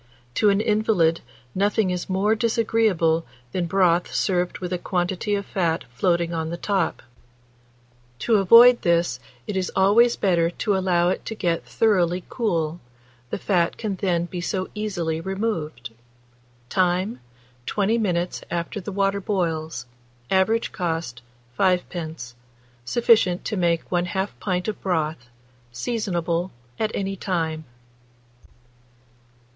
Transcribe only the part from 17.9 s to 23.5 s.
minutes after the water boils. Average cost, 5d. Sufficient